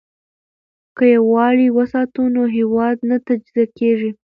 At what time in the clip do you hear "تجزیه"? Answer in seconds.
3.27-3.65